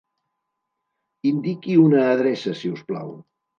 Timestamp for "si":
2.63-2.75